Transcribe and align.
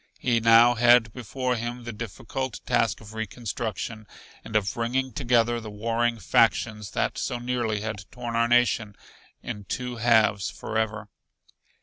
He 0.17 0.39
now 0.39 0.73
had 0.73 1.13
before 1.13 1.55
him 1.57 1.83
the 1.83 1.93
difficult 1.93 2.59
task 2.65 3.01
of 3.01 3.13
reconstruction, 3.13 4.07
and 4.43 4.55
of 4.55 4.73
bringing 4.73 5.13
together 5.13 5.61
the 5.61 5.69
warring 5.69 6.17
factions 6.17 6.89
that 6.93 7.19
so 7.19 7.37
nearly 7.37 7.81
had 7.81 8.05
torn 8.09 8.35
our 8.35 8.47
nation 8.47 8.95
in 9.43 9.63
two 9.65 9.97
halves 9.97 10.49
forever. 10.49 11.07